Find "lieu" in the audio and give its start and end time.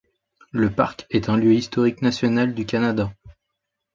1.37-1.53